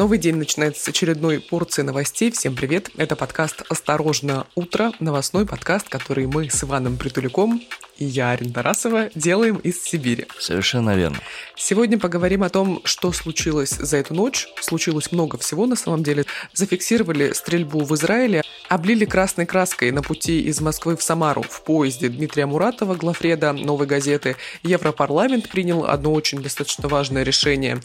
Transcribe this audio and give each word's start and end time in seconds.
Новый 0.00 0.16
день 0.16 0.36
начинается 0.36 0.82
с 0.82 0.88
очередной 0.88 1.40
порции 1.40 1.82
новостей. 1.82 2.30
Всем 2.30 2.56
привет! 2.56 2.88
Это 2.96 3.16
подкаст 3.16 3.64
«Осторожно, 3.68 4.46
утро», 4.54 4.92
новостной 4.98 5.44
подкаст, 5.44 5.90
который 5.90 6.26
мы 6.26 6.48
с 6.48 6.64
Иваном 6.64 6.96
Притуляком 6.96 7.60
и 8.00 8.06
я, 8.06 8.30
Арина 8.30 8.54
Тарасова, 8.54 9.10
делаем 9.14 9.56
из 9.56 9.84
Сибири. 9.84 10.26
Совершенно 10.38 10.96
верно. 10.96 11.18
Сегодня 11.54 11.98
поговорим 11.98 12.42
о 12.42 12.48
том, 12.48 12.80
что 12.84 13.12
случилось 13.12 13.72
за 13.72 13.98
эту 13.98 14.14
ночь. 14.14 14.48
Случилось 14.60 15.12
много 15.12 15.36
всего 15.36 15.66
на 15.66 15.76
самом 15.76 16.02
деле. 16.02 16.24
Зафиксировали 16.54 17.32
стрельбу 17.34 17.80
в 17.80 17.94
Израиле, 17.94 18.42
облили 18.70 19.04
красной 19.04 19.44
краской 19.44 19.90
на 19.90 20.00
пути 20.00 20.40
из 20.40 20.62
Москвы 20.62 20.96
в 20.96 21.02
Самару 21.02 21.42
в 21.42 21.62
поезде 21.62 22.08
Дмитрия 22.08 22.46
Муратова, 22.46 22.94
главреда 22.94 23.52
«Новой 23.52 23.86
газеты». 23.86 24.36
Европарламент 24.62 25.50
принял 25.50 25.84
одно 25.84 26.14
очень 26.14 26.42
достаточно 26.42 26.88
важное 26.88 27.22
решение. 27.22 27.82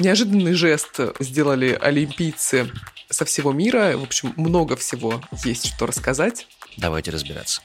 Неожиданный 0.00 0.54
жест 0.54 0.98
сделали 1.20 1.57
олимпийцы 1.66 2.70
со 3.10 3.24
всего 3.24 3.52
мира. 3.52 3.96
В 3.96 4.02
общем, 4.02 4.32
много 4.36 4.76
всего 4.76 5.20
есть 5.44 5.74
что 5.74 5.86
рассказать. 5.86 6.46
Давайте 6.76 7.10
разбираться. 7.10 7.62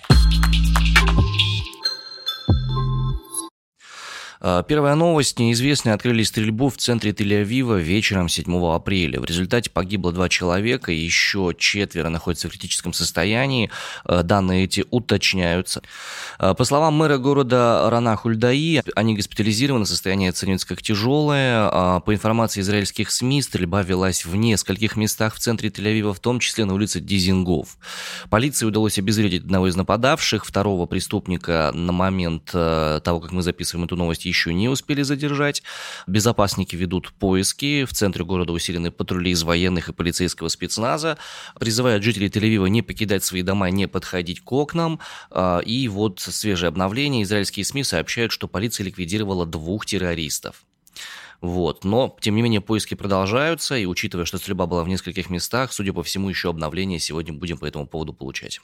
Первая 4.44 4.96
новость. 4.96 5.40
Неизвестные 5.40 5.94
открыли 5.94 6.24
стрельбу 6.24 6.68
в 6.68 6.76
центре 6.76 7.12
Тель-Авива 7.12 7.80
вечером 7.80 8.28
7 8.28 8.74
апреля. 8.74 9.22
В 9.22 9.26
результате 9.26 9.70
погибло 9.70 10.12
два 10.12 10.28
человека, 10.28 10.92
еще 10.92 11.56
четверо 11.58 12.10
находятся 12.10 12.50
в 12.50 12.52
критическом 12.52 12.92
состоянии. 12.92 13.70
А, 14.04 14.22
данные 14.22 14.66
эти 14.66 14.84
уточняются. 14.92 15.82
А, 16.40 16.54
по 16.56 16.66
словам 16.66 16.96
мэра 16.96 17.18
города 17.20 17.90
Рана 17.90 18.18
Хульдаи, 18.18 18.84
они 18.96 19.16
госпитализированы, 19.16 19.86
состояние 19.86 20.32
оценивается 20.32 20.68
как 20.68 20.82
тяжелое. 20.82 22.02
По 22.02 22.14
информации 22.14 22.60
израильских 22.60 23.12
СМИ, 23.12 23.44
стрельба 23.44 23.82
велась 23.82 24.26
в 24.26 24.36
нескольких 24.36 24.98
местах 24.98 25.36
в 25.36 25.40
центре 25.40 25.70
Тель-Авива, 25.70 26.14
в 26.14 26.20
том 26.20 26.40
числе 26.40 26.66
на 26.66 26.74
улице 26.74 27.00
Дизингов. 27.00 27.78
Полиции 28.30 28.66
удалось 28.66 29.00
обезвредить 29.00 29.46
одного 29.46 29.70
из 29.70 29.78
нападавших, 29.78 30.46
второго 30.46 30.86
преступника 30.86 31.72
на 31.74 31.94
момент 31.94 32.52
того, 32.52 33.22
как 33.22 33.32
мы 33.32 33.42
записываем 33.42 33.86
эту 33.86 33.96
новость, 33.96 34.26
еще 34.34 34.54
не 34.54 34.68
успели 34.68 35.04
задержать. 35.04 35.64
Безопасники 36.08 36.76
ведут 36.76 37.14
поиски. 37.14 37.86
В 37.86 37.94
центре 37.94 38.26
города 38.26 38.52
усилены 38.52 38.92
патрули 38.92 39.32
из 39.32 39.44
военных 39.44 39.90
и 39.90 39.94
полицейского 39.94 40.50
спецназа. 40.50 41.18
Призывают 41.60 42.04
жителей 42.04 42.28
Тель-Авива 42.28 42.68
не 42.68 42.82
покидать 42.82 43.24
свои 43.24 43.44
дома, 43.44 43.70
не 43.70 43.88
подходить 43.88 44.42
к 44.42 44.52
окнам. 44.52 45.00
А, 45.30 45.60
и 45.60 45.88
вот 45.88 46.20
свежее 46.20 46.70
обновление. 46.70 47.24
Израильские 47.24 47.64
СМИ 47.64 47.84
сообщают, 47.84 48.32
что 48.32 48.48
полиция 48.48 48.86
ликвидировала 48.86 49.46
двух 49.46 49.86
террористов. 49.86 50.64
Вот. 51.42 51.84
Но, 51.84 52.16
тем 52.22 52.36
не 52.36 52.42
менее, 52.42 52.62
поиски 52.62 52.96
продолжаются, 52.96 53.76
и 53.76 53.86
учитывая, 53.86 54.26
что 54.26 54.38
стрельба 54.38 54.66
была 54.66 54.84
в 54.84 54.88
нескольких 54.88 55.30
местах, 55.30 55.74
судя 55.74 55.94
по 55.94 56.02
всему, 56.02 56.30
еще 56.30 56.50
обновление 56.50 57.00
сегодня 57.00 57.34
будем 57.34 57.58
по 57.58 57.66
этому 57.66 57.86
поводу 57.86 58.14
получать. 58.14 58.62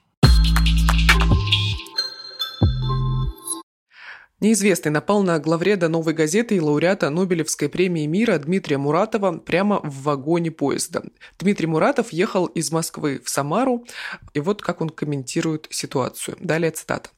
Неизвестный 4.42 4.90
напал 4.92 5.22
на 5.22 5.38
главреда 5.38 5.90
«Новой 5.90 6.14
газеты» 6.14 6.56
и 6.56 6.62
лауреата 6.62 7.10
Нобелевской 7.10 7.68
премии 7.68 8.06
мира 8.06 8.38
Дмитрия 8.38 8.78
Муратова 8.78 9.38
прямо 9.38 9.82
в 9.84 10.04
вагоне 10.04 10.50
поезда. 10.50 11.04
Дмитрий 11.38 11.68
Муратов 11.68 12.14
ехал 12.14 12.46
из 12.46 12.72
Москвы 12.72 13.22
в 13.22 13.30
Самару, 13.30 13.86
и 14.34 14.40
вот 14.40 14.62
как 14.62 14.80
он 14.80 14.90
комментирует 14.92 15.68
ситуацию. 15.72 16.38
Далее 16.40 16.72
цитата. 16.72 17.10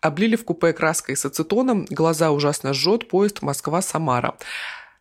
«Облили 0.00 0.36
в 0.36 0.44
купе 0.44 0.72
краской 0.72 1.16
с 1.16 1.24
ацетоном, 1.24 1.86
глаза 1.90 2.30
ужасно 2.30 2.72
жжет, 2.72 3.08
поезд 3.08 3.42
Москва-Самара. 3.42 4.36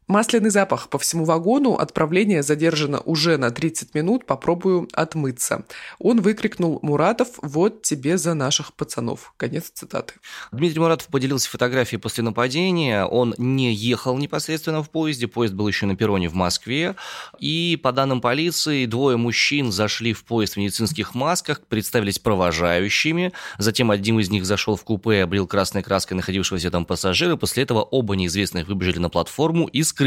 Масляный 0.09 0.49
запах 0.49 0.89
по 0.89 0.97
всему 0.97 1.23
вагону, 1.23 1.75
отправление 1.75 2.41
задержано 2.41 2.99
уже 3.01 3.37
на 3.37 3.51
30 3.51 3.93
минут, 3.93 4.25
попробую 4.25 4.89
отмыться. 4.93 5.65
Он 5.99 6.19
выкрикнул 6.19 6.79
Муратов, 6.81 7.27
вот 7.43 7.83
тебе 7.83 8.17
за 8.17 8.33
наших 8.33 8.73
пацанов. 8.73 9.35
Конец 9.37 9.69
цитаты. 9.71 10.15
Дмитрий 10.51 10.79
Муратов 10.79 11.09
поделился 11.09 11.47
фотографией 11.47 12.01
после 12.01 12.23
нападения. 12.23 13.05
Он 13.05 13.35
не 13.37 13.71
ехал 13.71 14.17
непосредственно 14.17 14.81
в 14.81 14.89
поезде, 14.89 15.27
поезд 15.27 15.53
был 15.53 15.67
еще 15.67 15.85
на 15.85 15.95
перроне 15.95 16.27
в 16.27 16.33
Москве. 16.33 16.95
И 17.37 17.79
по 17.83 17.91
данным 17.91 18.19
полиции, 18.19 18.87
двое 18.87 19.15
мужчин 19.15 19.71
зашли 19.71 20.13
в 20.13 20.23
поезд 20.23 20.55
в 20.55 20.57
медицинских 20.57 21.13
масках, 21.13 21.61
представились 21.67 22.17
провожающими. 22.17 23.31
Затем 23.59 23.91
один 23.91 24.19
из 24.19 24.31
них 24.31 24.47
зашел 24.47 24.75
в 24.75 24.83
купе 24.83 25.17
и 25.17 25.19
облил 25.19 25.45
красной 25.45 25.83
краской 25.83 26.17
находившегося 26.17 26.71
там 26.71 26.85
пассажира. 26.85 27.35
После 27.35 27.61
этого 27.61 27.83
оба 27.83 28.15
неизвестных 28.15 28.67
выбежали 28.67 28.97
на 28.97 29.09
платформу 29.09 29.67
и 29.67 29.83
скрылись. 29.83 29.98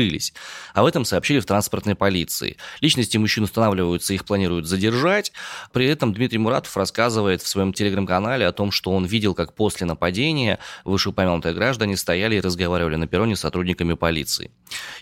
Об 0.75 0.87
этом 0.87 1.05
сообщили 1.05 1.41
в 1.41 1.47
транспортной 1.47 1.95
полиции. 1.95 2.57
Личности 2.81 3.19
мужчин 3.19 3.45
устанавливаются, 3.45 4.15
их 4.15 4.25
планируют 4.25 4.67
задержать. 4.67 5.33
При 5.73 5.87
этом 5.87 6.13
Дмитрий 6.13 6.39
Муратов 6.39 6.77
рассказывает 6.77 7.43
в 7.43 7.49
своем 7.49 7.73
телеграм-канале 7.73 8.47
о 8.47 8.53
том, 8.53 8.71
что 8.71 8.91
он 8.93 9.05
видел, 9.05 9.35
как 9.35 9.55
после 9.55 9.87
нападения 9.87 10.59
вышеупомянутые 10.85 11.55
граждане 11.55 11.97
стояли 11.97 12.37
и 12.37 12.41
разговаривали 12.41 12.97
на 12.97 13.07
перроне 13.07 13.37
с 13.37 13.41
сотрудниками 13.41 13.95
полиции. 13.95 14.51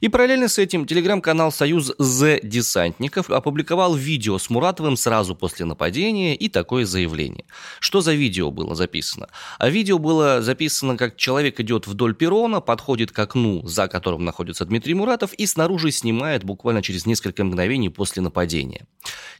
И 0.00 0.08
параллельно 0.08 0.48
с 0.48 0.58
этим 0.58 0.86
телеграм-канал 0.86 1.52
«Союз 1.52 1.92
З 1.98 2.40
Десантников» 2.42 3.30
опубликовал 3.30 3.94
видео 3.94 4.38
с 4.38 4.50
Муратовым 4.50 4.96
сразу 4.96 5.34
после 5.34 5.66
нападения 5.66 6.34
и 6.34 6.48
такое 6.48 6.84
заявление. 6.84 7.44
Что 7.78 8.00
за 8.00 8.14
видео 8.14 8.50
было 8.50 8.74
записано? 8.74 9.28
А 9.58 9.68
видео 9.68 9.98
было 9.98 10.42
записано, 10.42 10.96
как 10.96 11.16
человек 11.16 11.60
идет 11.60 11.86
вдоль 11.86 12.14
перрона, 12.14 12.60
подходит 12.60 13.12
к 13.12 13.18
окну, 13.18 13.66
за 13.66 13.88
которым 13.88 14.24
находится 14.24 14.64
Дмитрий 14.64 14.79
Дмитрий 14.80 14.94
Муратов 14.94 15.34
и 15.34 15.44
снаружи 15.44 15.90
снимает 15.90 16.42
буквально 16.42 16.80
через 16.80 17.04
несколько 17.04 17.44
мгновений 17.44 17.90
после 17.90 18.22
нападения. 18.22 18.86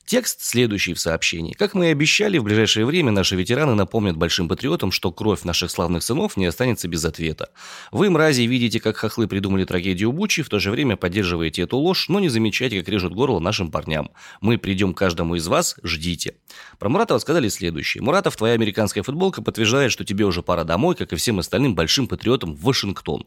Текст 0.05 0.43
следующий 0.43 0.93
в 0.93 1.01
сообщении. 1.01 1.55
Как 1.55 1.73
мы 1.73 1.87
и 1.87 1.93
обещали, 1.93 2.37
в 2.37 2.45
ближайшее 2.45 2.85
время 2.85 3.11
наши 3.11 3.37
ветераны 3.37 3.75
напомнят 3.75 4.19
большим 4.19 4.49
патриотам, 4.49 4.93
что 4.93 5.11
кровь 5.11 5.45
наших 5.45 5.71
славных 5.71 6.03
сынов 6.03 6.37
не 6.37 6.45
останется 6.45 6.89
без 6.89 7.07
ответа. 7.07 7.49
Вы, 7.91 8.11
мрази, 8.11 8.43
видите, 8.43 8.81
как 8.81 8.99
хохлы 8.99 9.29
придумали 9.29 9.65
трагедию 9.65 10.13
Бучи, 10.13 10.43
в 10.43 10.51
то 10.51 10.59
же 10.59 10.71
время 10.71 10.99
поддерживаете 10.99 11.63
эту 11.63 11.79
ложь, 11.79 12.11
но 12.11 12.21
не 12.21 12.29
замечайте, 12.29 12.79
как 12.81 12.91
режут 12.91 13.15
горло 13.15 13.41
нашим 13.41 13.71
парням. 13.71 14.11
Мы 14.43 14.59
придем 14.59 14.93
к 14.93 14.99
каждому 14.99 15.37
из 15.37 15.47
вас, 15.47 15.77
ждите. 15.83 16.35
Про 16.79 16.91
Муратова 16.91 17.19
сказали 17.19 17.49
следующее. 17.49 18.03
Муратов, 18.03 18.37
твоя 18.37 18.53
американская 18.53 19.03
футболка 19.03 19.41
подтверждает, 19.41 19.91
что 19.91 20.05
тебе 20.05 20.27
уже 20.27 20.43
пора 20.43 20.65
домой, 20.65 20.97
как 20.97 21.15
и 21.15 21.17
всем 21.17 21.39
остальным 21.39 21.75
большим 21.75 22.09
патриотам 22.09 22.55
в 22.55 22.63
Вашингтон. 22.63 23.25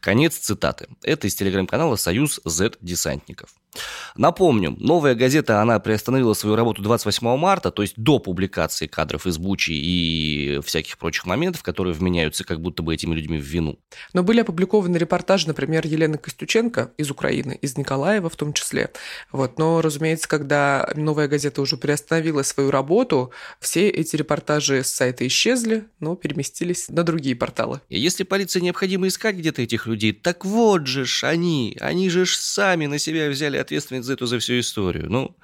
Конец 0.00 0.36
цитаты. 0.36 0.88
Это 1.02 1.26
из 1.26 1.34
телеграм-канала 1.34 1.96
«Союз 1.96 2.40
Z-десантников». 2.44 3.50
Напомню, 4.16 4.74
новая 4.78 5.14
газета, 5.14 5.60
она 5.60 5.78
приостановила 5.78 6.34
свою 6.34 6.56
работу 6.56 6.82
28 6.82 7.36
марта, 7.36 7.70
то 7.70 7.82
есть 7.82 7.94
до 7.96 8.18
публикации 8.18 8.86
кадров 8.86 9.26
из 9.26 9.38
Бучи 9.38 9.72
и 9.72 10.60
всяких 10.64 10.98
прочих 10.98 11.26
моментов, 11.26 11.62
которые 11.62 11.94
вменяются 11.94 12.44
как 12.44 12.60
будто 12.60 12.82
бы 12.82 12.94
этими 12.94 13.14
людьми 13.14 13.38
в 13.38 13.44
вину. 13.44 13.78
Но 14.12 14.22
были 14.22 14.40
опубликованы 14.40 14.96
репортажи, 14.96 15.46
например, 15.46 15.86
Елены 15.86 16.18
Костюченко 16.18 16.92
из 16.96 17.10
Украины, 17.10 17.58
из 17.60 17.76
Николаева 17.76 18.28
в 18.28 18.36
том 18.36 18.52
числе. 18.52 18.90
Вот. 19.30 19.58
Но, 19.58 19.80
разумеется, 19.80 20.28
когда 20.28 20.90
новая 20.96 21.28
газета 21.28 21.60
уже 21.60 21.76
приостановила 21.76 22.42
свою 22.42 22.70
работу, 22.70 23.32
все 23.60 23.88
эти 23.88 24.16
репортажи 24.16 24.82
с 24.82 24.88
сайта 24.88 25.26
исчезли, 25.26 25.84
но 26.00 26.16
переместились 26.16 26.88
на 26.88 27.04
другие 27.04 27.36
порталы. 27.36 27.80
И 27.88 28.00
если 28.00 28.24
полиции 28.24 28.60
необходимо 28.60 29.06
искать 29.06 29.36
где-то 29.36 29.62
этих 29.62 29.86
людей, 29.88 30.12
так 30.12 30.44
вот 30.44 30.86
же 30.86 31.04
ж 31.04 31.24
они, 31.24 31.76
они 31.80 32.10
же 32.10 32.24
ж 32.24 32.36
сами 32.36 32.86
на 32.86 32.98
себя 32.98 33.28
взяли 33.28 33.56
ответственность 33.56 34.06
за 34.06 34.12
эту 34.12 34.26
за 34.26 34.38
всю 34.38 34.60
историю. 34.60 35.10
Ну, 35.10 35.36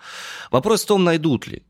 вопрос 0.50 0.84
в 0.84 0.86
том, 0.86 1.04
найдут 1.04 1.46
ли. 1.46 1.62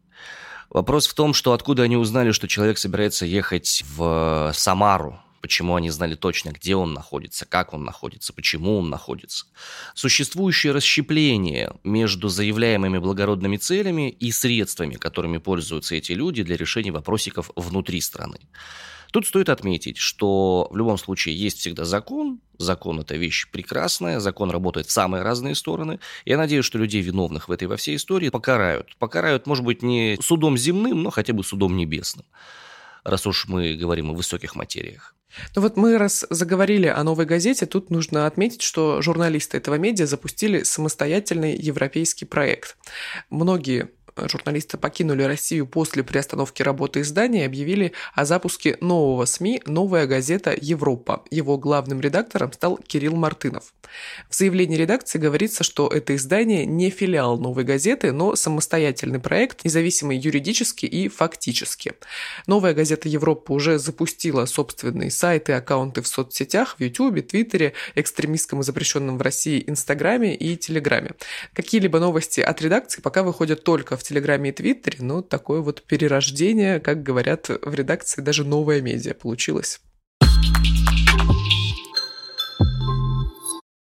Вопрос 0.70 1.06
в 1.06 1.14
том, 1.14 1.34
что 1.34 1.52
откуда 1.52 1.84
они 1.84 1.96
узнали, 1.96 2.32
что 2.32 2.48
человек 2.48 2.78
собирается 2.78 3.24
ехать 3.24 3.84
в 3.96 4.52
Самару, 4.54 5.20
почему 5.40 5.76
они 5.76 5.90
знали 5.90 6.14
точно, 6.14 6.52
где 6.52 6.74
он 6.74 6.94
находится, 6.94 7.44
как 7.44 7.74
он 7.74 7.84
находится, 7.84 8.32
почему 8.32 8.78
он 8.78 8.88
находится. 8.88 9.44
Существующее 9.94 10.72
расщепление 10.72 11.72
между 11.84 12.28
заявляемыми 12.28 12.96
благородными 12.96 13.58
целями 13.58 14.10
и 14.10 14.32
средствами, 14.32 14.94
которыми 14.94 15.36
пользуются 15.36 15.96
эти 15.96 16.12
люди 16.12 16.42
для 16.42 16.56
решения 16.56 16.92
вопросиков 16.92 17.50
внутри 17.56 18.00
страны. 18.00 18.38
Тут 19.14 19.28
стоит 19.28 19.48
отметить, 19.48 19.96
что 19.96 20.66
в 20.72 20.76
любом 20.76 20.98
случае 20.98 21.36
есть 21.36 21.58
всегда 21.58 21.84
закон. 21.84 22.40
Закон– 22.58 22.98
это 23.00 23.14
вещь 23.14 23.48
прекрасная, 23.48 24.18
закон 24.18 24.50
работает 24.50 24.88
в 24.88 24.90
самые 24.90 25.22
разные 25.22 25.54
стороны. 25.54 26.00
Я 26.24 26.36
надеюсь, 26.36 26.64
что 26.64 26.78
людей, 26.78 27.00
виновных 27.00 27.48
в 27.48 27.52
этой 27.52 27.68
во 27.68 27.76
всей 27.76 27.94
истории, 27.94 28.30
покарают. 28.30 28.96
Покарают, 28.98 29.46
может 29.46 29.64
быть, 29.64 29.84
не 29.84 30.18
судом 30.20 30.58
земным, 30.58 31.04
но 31.04 31.10
хотя 31.10 31.32
бы 31.32 31.44
судом 31.44 31.76
небесным, 31.76 32.26
раз 33.04 33.24
уж 33.24 33.46
мы 33.46 33.74
говорим 33.74 34.10
о 34.10 34.14
высоких 34.14 34.56
материях. 34.56 35.14
Ну 35.54 35.62
вот 35.62 35.76
мы 35.76 35.96
раз 35.96 36.26
заговорили 36.28 36.88
о 36.88 37.04
новой 37.04 37.24
газете, 37.24 37.66
тут 37.66 37.90
нужно 37.90 38.26
отметить, 38.26 38.62
что 38.62 39.00
журналисты 39.00 39.58
этого 39.58 39.76
медиа 39.76 40.06
запустили 40.06 40.64
самостоятельный 40.64 41.56
европейский 41.56 42.24
проект. 42.24 42.76
Многие 43.30 43.90
журналисты 44.16 44.78
покинули 44.78 45.22
Россию 45.22 45.66
после 45.66 46.02
приостановки 46.04 46.62
работы 46.62 47.00
издания 47.00 47.42
и 47.42 47.46
объявили 47.46 47.92
о 48.14 48.24
запуске 48.24 48.76
нового 48.80 49.24
СМИ 49.24 49.62
«Новая 49.66 50.06
газета 50.06 50.54
Европа». 50.58 51.24
Его 51.30 51.58
главным 51.58 52.00
редактором 52.00 52.52
стал 52.52 52.78
Кирилл 52.78 53.16
Мартынов. 53.16 53.74
В 54.28 54.34
заявлении 54.34 54.76
редакции 54.76 55.18
говорится, 55.18 55.64
что 55.64 55.88
это 55.88 56.14
издание 56.14 56.64
не 56.66 56.90
филиал 56.90 57.38
«Новой 57.38 57.64
газеты», 57.64 58.12
но 58.12 58.36
самостоятельный 58.36 59.18
проект, 59.18 59.64
независимый 59.64 60.16
юридически 60.18 60.86
и 60.86 61.08
фактически. 61.08 61.94
«Новая 62.46 62.74
газета 62.74 63.08
Европа» 63.08 63.52
уже 63.52 63.78
запустила 63.78 64.46
собственные 64.46 65.10
сайты 65.10 65.52
аккаунты 65.52 66.02
в 66.02 66.06
соцсетях, 66.06 66.76
в 66.78 66.82
Ютубе, 66.82 67.22
Твиттере, 67.22 67.72
экстремистском 67.94 68.60
и 68.60 68.62
запрещенном 68.62 69.18
в 69.18 69.22
России 69.22 69.64
Инстаграме 69.66 70.34
и 70.34 70.56
Телеграме. 70.56 71.12
Какие-либо 71.52 71.98
новости 71.98 72.40
от 72.40 72.62
редакции 72.62 73.00
пока 73.00 73.22
выходят 73.22 73.64
только 73.64 73.96
в 73.96 74.03
Телеграме 74.04 74.50
и 74.50 74.52
Твиттере, 74.52 74.98
но 75.00 75.22
такое 75.22 75.60
вот 75.60 75.82
перерождение, 75.82 76.78
как 76.78 77.02
говорят 77.02 77.48
в 77.48 77.74
редакции, 77.74 78.20
даже 78.20 78.44
новая 78.44 78.80
медиа 78.80 79.14
получилось. 79.14 79.80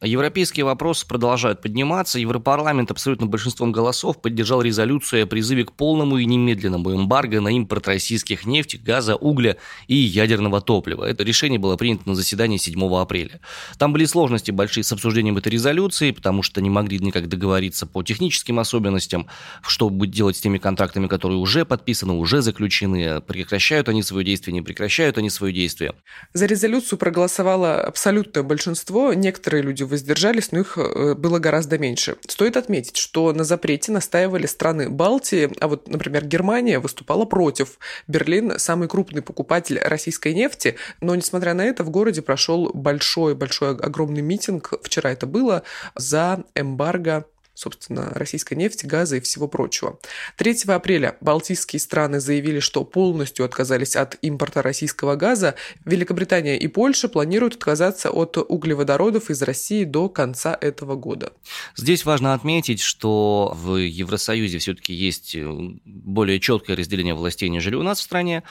Европейские 0.04 0.66
вопросы 0.66 1.06
продолжают 1.06 1.62
подниматься. 1.62 2.18
Европарламент 2.18 2.90
абсолютно 2.90 3.28
большинством 3.28 3.72
голосов 3.72 4.20
поддержал 4.20 4.64
резолюцию 4.64 5.24
о 5.24 5.28
призыве 5.28 5.64
к 5.64 5.74
полному 5.74 6.18
и 6.18 6.26
немедленному 6.26 6.96
эмбарго 6.96 7.40
на 7.40 7.50
импорт 7.50 7.88
российских 7.88 8.48
нефти, 8.48 8.78
газа, 8.78 9.16
угля 9.16 9.58
и 9.88 9.94
ядерного 9.94 10.60
топлива. 10.60 11.06
Это 11.06 11.24
решение 11.24 11.60
было 11.60 11.78
принято 11.78 12.10
на 12.10 12.16
заседании 12.16 12.58
7 12.58 12.84
апреля. 12.96 13.42
Там 13.78 13.94
были 13.94 14.06
сложности 14.06 14.50
большие 14.50 14.84
с 14.84 14.92
обсуждением 14.92 15.38
этой 15.38 15.50
резолюции, 15.50 16.10
потому 16.10 16.42
что 16.42 16.62
не 16.62 16.72
могли 16.72 16.98
никак 16.98 17.30
договориться 17.30 17.86
по 17.86 18.02
техническим 18.02 18.58
особенностям, 18.58 19.28
что 19.62 19.88
будет 19.92 20.10
делать 20.10 20.36
с 20.36 20.42
теми 20.42 20.58
контрактами, 20.58 21.06
которые 21.06 21.38
уже 21.38 21.64
подписаны, 21.64 22.14
уже 22.14 22.42
заключены, 22.42 23.22
прекращают 23.22 23.88
они 23.88 24.02
свое 24.02 24.26
действие, 24.26 24.56
не 24.56 24.64
прекращают 24.64 25.20
они 25.20 25.30
свое 25.30 25.54
действие. 25.54 25.94
За 26.34 26.48
резолюцию 26.48 26.98
проголосовало 26.98 27.80
абсолютное 27.84 28.42
большинство. 28.42 29.14
Некоторые 29.14 29.62
люди 29.62 29.91
воздержались, 29.92 30.52
но 30.52 30.60
их 30.62 30.78
э, 30.78 31.14
было 31.14 31.38
гораздо 31.40 31.78
меньше. 31.78 32.18
Стоит 32.28 32.58
отметить, 32.58 32.98
что 32.98 33.32
на 33.34 33.44
запрете 33.44 33.92
настаивали 33.92 34.48
страны 34.48 34.90
Балтии, 34.90 35.52
а 35.60 35.68
вот, 35.68 35.88
например, 35.88 36.26
Германия 36.26 36.80
выступала 36.80 37.26
против. 37.26 37.78
Берлин– 38.08 38.54
самый 38.58 38.88
крупный 38.88 39.22
покупатель 39.22 39.80
российской 39.80 40.34
нефти, 40.34 40.76
но, 41.02 41.16
несмотря 41.16 41.54
на 41.54 41.64
это, 41.66 41.84
в 41.84 41.90
городе 41.90 42.22
прошел 42.22 42.72
большой-большой 42.74 43.76
огромный 43.78 44.22
митинг, 44.22 44.74
вчера 44.82 45.12
это 45.12 45.28
было, 45.28 45.64
за 45.96 46.44
эмбарго 46.56 47.26
собственно, 47.62 48.12
российской 48.16 48.56
нефти, 48.56 48.88
газа 48.88 49.18
и 49.18 49.20
всего 49.20 49.48
прочего. 49.48 50.00
3 50.38 50.64
апреля 50.68 51.16
балтийские 51.22 51.80
страны 51.80 52.20
заявили, 52.20 52.60
что 52.60 52.84
полностью 52.84 53.46
отказались 53.46 53.96
от 53.96 54.18
импорта 54.24 54.64
российского 54.64 55.16
газа. 55.16 55.54
Великобритания 55.86 56.58
и 56.58 56.68
Польша 56.68 57.08
планируют 57.08 57.56
отказаться 57.56 58.10
от 58.10 58.38
углеводородов 58.38 59.30
из 59.30 59.42
России 59.44 59.84
до 59.84 60.10
конца 60.10 60.58
этого 60.60 60.96
года. 60.96 61.34
Здесь 61.76 62.04
важно 62.04 62.34
отметить, 62.34 62.82
что 62.82 63.54
в 63.56 63.76
Евросоюзе 63.76 64.58
все-таки 64.58 64.94
есть 64.94 65.36
э, 65.36 65.48
более 65.86 66.40
четкое 66.40 66.76
разделение 66.76 67.14
властей, 67.14 67.50
нежели 67.50 67.76
у 67.76 67.84
нас 67.84 68.00
в 68.00 68.04
стране. 68.04 68.44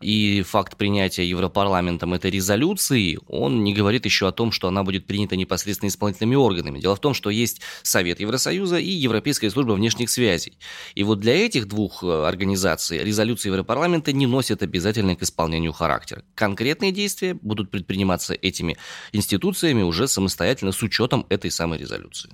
И 0.00 0.42
факт 0.42 0.76
принятия 0.76 1.24
Европарламентом 1.24 2.14
этой 2.14 2.30
резолюции, 2.30 3.18
он 3.26 3.64
не 3.64 3.74
говорит 3.74 4.04
еще 4.04 4.28
о 4.28 4.32
том, 4.32 4.52
что 4.52 4.68
она 4.68 4.84
будет 4.84 5.06
принята 5.06 5.36
непосредственно 5.36 5.88
исполнительными 5.88 6.36
органами. 6.36 6.78
Дело 6.78 6.94
в 6.94 7.00
том, 7.00 7.14
что 7.14 7.30
есть 7.30 7.62
Совет 7.82 8.20
Евросоюза, 8.20 8.57
Союза 8.58 8.78
и 8.78 8.90
Европейская 8.90 9.50
служба 9.50 9.74
внешних 9.74 10.10
связей. 10.10 10.58
И 10.96 11.04
вот 11.04 11.20
для 11.20 11.46
этих 11.46 11.68
двух 11.68 12.02
э, 12.02 12.26
организаций 12.26 12.98
резолюции 13.04 13.50
Европарламента 13.50 14.12
не 14.12 14.26
носят 14.26 14.64
обязательно 14.64 15.14
к 15.14 15.22
исполнению 15.22 15.72
характер. 15.72 16.24
Конкретные 16.34 16.90
действия 16.90 17.34
будут 17.34 17.70
предприниматься 17.70 18.34
этими 18.34 18.76
институциями 19.12 19.82
уже 19.82 20.08
самостоятельно 20.08 20.72
с 20.72 20.82
учетом 20.82 21.24
этой 21.28 21.52
самой 21.52 21.78
резолюции. 21.78 22.30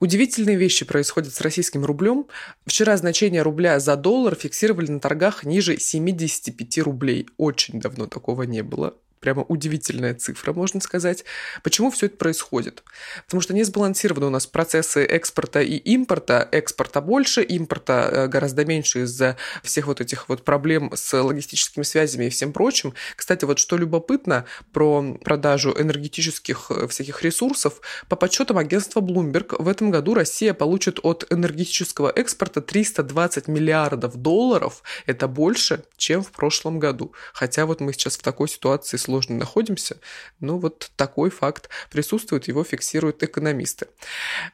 Удивительные 0.00 0.56
вещи 0.56 0.84
происходят 0.84 1.32
с 1.32 1.40
российским 1.40 1.84
рублем. 1.84 2.26
Вчера 2.66 2.96
значение 2.96 3.42
рубля 3.42 3.78
за 3.78 3.94
доллар 3.94 4.34
фиксировали 4.34 4.90
на 4.90 4.98
торгах 4.98 5.44
ниже 5.44 5.78
75 5.78 6.78
рублей. 6.78 7.28
Очень 7.36 7.78
давно 7.78 8.08
такого 8.08 8.42
не 8.42 8.64
было 8.64 8.96
прямо 9.22 9.42
удивительная 9.44 10.14
цифра, 10.14 10.52
можно 10.52 10.80
сказать. 10.80 11.24
Почему 11.62 11.90
все 11.90 12.06
это 12.06 12.16
происходит? 12.16 12.82
Потому 13.24 13.40
что 13.40 13.54
не 13.54 13.62
сбалансированы 13.62 14.26
у 14.26 14.30
нас 14.30 14.46
процессы 14.46 15.04
экспорта 15.04 15.62
и 15.62 15.76
импорта. 15.76 16.46
Экспорта 16.50 17.00
больше, 17.00 17.42
импорта 17.42 18.10
э, 18.12 18.26
гораздо 18.26 18.64
меньше 18.64 19.02
из-за 19.04 19.36
всех 19.62 19.86
вот 19.86 20.00
этих 20.00 20.28
вот 20.28 20.44
проблем 20.44 20.90
с 20.94 21.16
логистическими 21.16 21.84
связями 21.84 22.26
и 22.26 22.30
всем 22.30 22.52
прочим. 22.52 22.94
Кстати, 23.16 23.44
вот 23.44 23.60
что 23.60 23.76
любопытно 23.76 24.44
про 24.72 25.16
продажу 25.24 25.74
энергетических 25.78 26.70
э, 26.70 26.88
всяких 26.88 27.22
ресурсов, 27.22 27.80
по 28.08 28.16
подсчетам 28.16 28.58
агентства 28.58 29.00
Bloomberg, 29.00 29.62
в 29.62 29.68
этом 29.68 29.92
году 29.92 30.14
Россия 30.14 30.52
получит 30.52 30.98
от 31.04 31.26
энергетического 31.30 32.12
экспорта 32.14 32.60
320 32.60 33.46
миллиардов 33.46 34.16
долларов. 34.16 34.82
Это 35.06 35.28
больше, 35.28 35.84
чем 35.96 36.24
в 36.24 36.32
прошлом 36.32 36.80
году. 36.80 37.12
Хотя 37.32 37.66
вот 37.66 37.80
мы 37.80 37.92
сейчас 37.92 38.16
в 38.16 38.22
такой 38.22 38.48
ситуации 38.48 38.96
с 38.96 39.06
сложно 39.12 39.36
находимся, 39.36 39.96
но 40.40 40.58
вот 40.58 40.90
такой 40.96 41.28
факт 41.28 41.68
присутствует, 41.90 42.48
его 42.48 42.64
фиксируют 42.64 43.22
экономисты. 43.22 43.88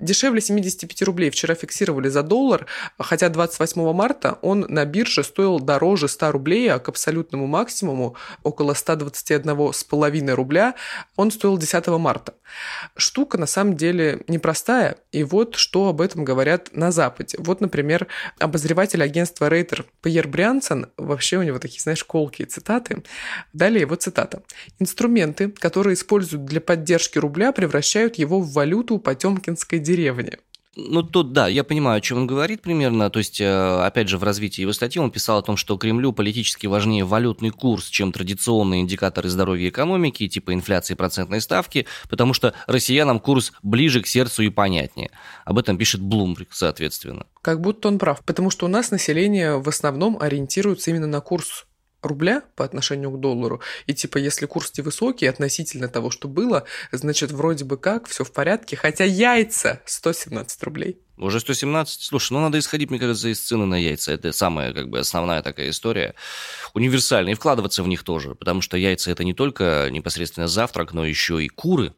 Дешевле 0.01 0.41
75 0.41 1.03
рублей 1.03 1.31
вчера 1.31 1.55
фиксировали 1.55 2.09
за 2.09 2.25
доллар, 2.25 2.67
хотя 2.99 3.29
28 3.29 3.93
марта 3.93 4.39
он 4.43 4.67
на 4.69 4.85
бирже 4.85 5.23
стоил 5.23 5.61
дороже 5.61 6.09
100 6.09 6.33
рублей, 6.33 6.73
а 6.73 6.81
к 6.81 6.89
абсолютному 6.89 7.47
максимуму 7.47 8.17
около 8.43 8.73
121,5 8.73 10.31
рубля 10.33 10.75
он 11.15 11.31
стоил 11.31 11.57
10 11.57 11.87
марта. 11.87 12.35
Штука 12.97 13.39
на 13.39 13.47
самом 13.47 13.77
деле 13.77 14.23
непростая, 14.27 14.97
и 15.13 15.23
вот 15.23 15.55
что 15.55 15.89
об 15.89 16.01
этом 16.01 16.25
говорят 16.25 16.71
на 16.73 16.91
Западе. 16.91 17.39
Вот, 17.39 17.61
например, 17.61 18.09
обозреватель 18.39 19.03
агентства 19.03 19.49
Рейтер 19.49 19.85
Пьер 20.03 20.27
Брянсон, 20.27 20.87
вообще 20.97 21.37
у 21.37 21.43
него 21.43 21.59
такие, 21.59 21.81
знаешь, 21.81 22.03
колкие 22.03 22.47
цитаты. 22.47 23.05
Далее 23.53 23.83
его 23.83 23.95
цитата. 23.95 24.43
Инструменты, 24.79 25.51
которые 25.51 25.95
используют 25.95 26.45
для 26.45 26.61
поддержки 26.61 27.19
рубля, 27.19 27.53
превращают 27.53 28.17
его 28.17 28.41
в 28.41 28.53
валюту 28.53 28.99
Потемкинской 28.99 29.79
деревни. 29.79 30.39
Ну, 30.81 31.03
тут, 31.03 31.33
да, 31.33 31.49
я 31.49 31.65
понимаю, 31.65 31.99
о 31.99 32.01
чем 32.01 32.19
он 32.19 32.27
говорит 32.29 32.63
примерно. 32.63 33.11
То 33.11 33.19
есть, 33.19 33.41
э, 33.41 33.81
опять 33.85 34.09
же, 34.09 34.17
в 34.17 34.23
развитии 34.23 34.61
его 34.61 34.73
статьи 34.73 35.03
он 35.03 35.11
писал 35.11 35.39
о 35.39 35.43
том, 35.43 35.57
что 35.57 35.77
Кремлю 35.77 36.13
политически 36.13 36.69
важнее 36.69 37.05
валютный 37.05 37.51
курс, 37.51 37.89
чем 37.89 38.13
традиционные 38.13 38.83
индикаторы 38.83 39.29
здоровья 39.29 39.71
экономики, 39.71 40.29
типа 40.29 40.55
инфляции 40.55 40.95
и 40.95 40.97
процентной 40.97 41.41
ставки, 41.41 41.87
потому 42.09 42.33
что 42.33 42.55
россиянам 42.69 43.19
курс 43.19 43.53
ближе 43.65 44.03
к 44.03 44.07
сердцу 44.07 44.45
и 44.45 44.51
понятнее. 44.51 45.11
Об 45.45 45.59
этом 45.59 45.79
пишет 45.79 46.01
Блумбрик, 46.01 46.51
соответственно. 46.53 47.27
Как 47.43 47.61
будто 47.61 47.89
он 47.89 47.99
прав, 47.99 48.21
потому 48.25 48.51
что 48.51 48.67
у 48.67 48.69
нас 48.69 48.93
население 48.93 49.61
в 49.61 49.69
основном 49.69 50.17
ориентируется 50.21 50.93
именно 50.93 51.09
на 51.09 51.21
курс 51.21 51.67
рубля 52.03 52.43
по 52.57 52.65
отношению 52.65 53.11
к 53.11 53.21
доллару, 53.21 53.61
и 53.87 53.95
типа 53.95 54.19
если 54.19 54.47
курс 54.47 54.73
невысокий 54.77 55.27
относительно 55.27 55.89
того, 55.89 56.11
что 56.11 56.29
было, 56.29 56.65
значит 56.93 57.33
вроде 57.33 57.65
бы 57.65 57.77
как, 57.77 58.09
все 58.09 58.25
в 58.25 58.33
порядке, 58.33 58.77
хотя 58.77 59.05
яйца 59.05 59.81
117 59.85 60.63
рублей. 60.63 60.99
Уже 61.19 61.41
117? 61.41 62.01
Слушай, 62.03 62.35
ну 62.35 62.41
надо 62.41 62.59
исходить, 62.59 62.91
мне 62.91 63.01
кажется, 63.01 63.29
из 63.29 63.41
цены 63.41 63.67
на 63.67 63.75
яйца. 63.75 64.13
Это 64.13 64.31
самая 64.33 64.73
как 64.73 64.89
бы 64.89 65.01
основная 65.01 65.43
такая 65.43 65.71
история. 65.71 66.15
Универсальная. 66.75 67.33
И 67.33 67.37
вкладываться 67.37 67.83
в 67.83 67.89
них 67.89 68.05
тоже. 68.05 68.37
Потому 68.37 68.61
что 68.61 68.77
яйца 68.77 69.11
это 69.11 69.25
не 69.25 69.35
только 69.35 69.89
непосредственно 69.91 70.47
завтрак, 70.47 70.93
но 70.93 71.05
еще 71.05 71.43
и 71.43 71.49
куры. 71.49 71.93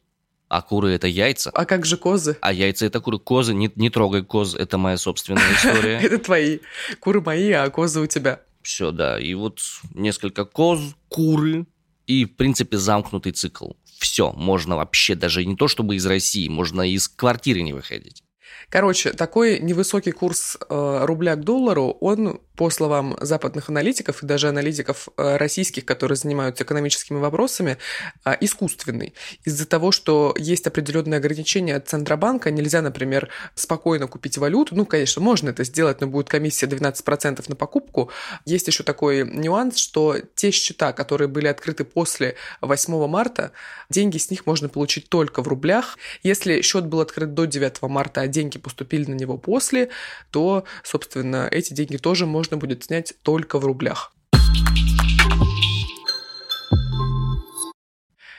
А 0.49 0.61
куры 0.61 0.91
это 0.91 1.07
яйца. 1.07 1.51
А 1.53 1.65
как 1.65 1.85
же 1.85 1.97
козы? 1.97 2.37
А 2.41 2.51
яйца 2.51 2.85
это 2.85 2.99
куры. 2.99 3.19
Козы, 3.19 3.53
не, 3.53 3.71
не 3.75 3.89
трогай 3.89 4.23
коз, 4.23 4.55
это 4.55 4.77
моя 4.77 4.97
собственная 4.97 5.53
история. 5.55 5.99
Это 6.01 6.17
твои. 6.17 6.59
Куры 6.99 7.21
мои, 7.21 7.51
а 7.51 7.69
козы 7.69 8.01
у 8.01 8.07
тебя. 8.07 8.41
Все, 8.61 8.91
да. 8.91 9.19
И 9.19 9.33
вот 9.33 9.59
несколько 9.93 10.45
коз, 10.45 10.79
куры 11.09 11.65
и, 12.07 12.25
в 12.25 12.35
принципе, 12.35 12.77
замкнутый 12.77 13.31
цикл. 13.31 13.71
Все, 13.99 14.31
можно 14.31 14.75
вообще 14.75 15.15
даже 15.15 15.45
не 15.45 15.55
то 15.55 15.67
чтобы 15.67 15.95
из 15.95 16.05
России, 16.05 16.47
можно 16.47 16.81
из 16.81 17.07
квартиры 17.07 17.61
не 17.61 17.73
выходить. 17.73 18.23
Короче, 18.69 19.11
такой 19.13 19.59
невысокий 19.59 20.11
курс 20.11 20.57
э, 20.69 20.99
рубля 21.05 21.35
к 21.35 21.43
доллару, 21.43 21.97
он 21.99 22.41
по 22.61 22.69
словам 22.69 23.17
западных 23.19 23.69
аналитиков 23.69 24.21
и 24.21 24.27
даже 24.27 24.47
аналитиков 24.47 25.09
э, 25.17 25.37
российских, 25.37 25.83
которые 25.83 26.15
занимаются 26.15 26.63
экономическими 26.63 27.17
вопросами, 27.17 27.79
э, 28.23 28.35
искусственный. 28.39 29.15
Из-за 29.45 29.65
того, 29.65 29.91
что 29.91 30.35
есть 30.37 30.67
определенные 30.67 31.17
ограничения 31.17 31.75
от 31.77 31.87
Центробанка, 31.87 32.51
нельзя, 32.51 32.83
например, 32.83 33.29
спокойно 33.55 34.05
купить 34.05 34.37
валюту. 34.37 34.75
Ну, 34.75 34.85
конечно, 34.85 35.23
можно 35.23 35.49
это 35.49 35.63
сделать, 35.63 36.01
но 36.01 36.07
будет 36.07 36.29
комиссия 36.29 36.67
12% 36.67 37.43
на 37.47 37.55
покупку. 37.55 38.11
Есть 38.45 38.67
еще 38.67 38.83
такой 38.83 39.27
нюанс, 39.27 39.77
что 39.77 40.17
те 40.35 40.51
счета, 40.51 40.93
которые 40.93 41.29
были 41.29 41.47
открыты 41.47 41.83
после 41.83 42.35
8 42.61 43.07
марта, 43.07 43.53
деньги 43.89 44.19
с 44.19 44.29
них 44.29 44.45
можно 44.45 44.69
получить 44.69 45.09
только 45.09 45.41
в 45.41 45.47
рублях. 45.47 45.97
Если 46.21 46.61
счет 46.61 46.85
был 46.85 46.99
открыт 46.99 47.33
до 47.33 47.45
9 47.45 47.81
марта, 47.89 48.21
а 48.21 48.27
деньги 48.27 48.59
поступили 48.59 49.09
на 49.09 49.15
него 49.15 49.39
после, 49.39 49.89
то, 50.29 50.63
собственно, 50.83 51.47
эти 51.51 51.73
деньги 51.73 51.97
тоже 51.97 52.27
можно 52.27 52.50
будет 52.57 52.83
снять 52.83 53.13
только 53.23 53.59
в 53.59 53.65
рублях. 53.65 54.13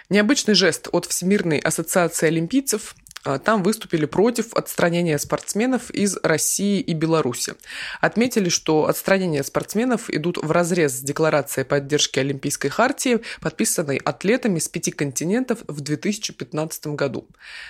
Необычный 0.08 0.54
жест 0.54 0.88
от 0.92 1.06
Всемирной 1.06 1.58
ассоциации 1.58 2.26
олимпийцев 2.26 2.94
там 3.44 3.62
выступили 3.62 4.04
против 4.04 4.54
отстранения 4.54 5.18
спортсменов 5.18 5.90
из 5.90 6.18
России 6.22 6.80
и 6.80 6.94
Беларуси. 6.94 7.54
Отметили, 8.00 8.48
что 8.48 8.86
отстранения 8.86 9.42
спортсменов 9.42 10.10
идут 10.10 10.38
в 10.38 10.50
разрез 10.50 10.92
с 10.92 11.00
декларацией 11.00 11.64
поддержки 11.64 12.18
Олимпийской 12.18 12.68
хартии, 12.68 13.20
подписанной 13.40 13.96
атлетами 13.98 14.58
с 14.58 14.68
пяти 14.68 14.90
континентов 14.90 15.60
в 15.66 15.80
2015 15.80 16.88
году. 16.88 17.26